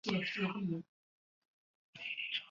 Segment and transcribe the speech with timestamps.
[0.01, 0.83] 巴育拉翁的母亲是拉玛一世王后的姐妹。